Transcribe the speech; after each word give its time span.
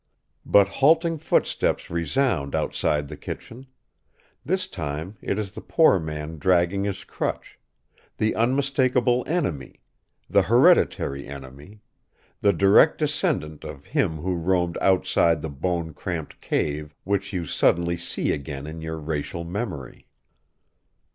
But 0.47 0.67
halting 0.67 1.19
footsteps 1.19 1.91
resound 1.91 2.55
outside 2.55 3.07
the 3.07 3.15
kitchen. 3.15 3.67
This 4.43 4.65
time 4.65 5.15
it 5.21 5.37
is 5.37 5.51
the 5.51 5.61
poor 5.61 5.99
man 5.99 6.39
dragging 6.39 6.85
his 6.85 7.03
crutch, 7.03 7.59
the 8.17 8.33
unmistakable 8.33 9.23
enemy, 9.27 9.79
the 10.27 10.41
hereditary 10.41 11.27
enemy, 11.27 11.81
the 12.41 12.51
direct 12.51 12.97
descendant 12.97 13.63
of 13.63 13.85
him 13.85 14.17
who 14.17 14.33
roamed 14.37 14.79
outside 14.81 15.43
the 15.43 15.51
bone 15.51 15.93
cramped 15.93 16.41
cave 16.41 16.95
which 17.03 17.31
you 17.31 17.45
suddenly 17.45 17.95
see 17.95 18.31
again 18.31 18.65
in 18.65 18.81
your 18.81 18.97
racial 18.97 19.43
memory. 19.43 20.07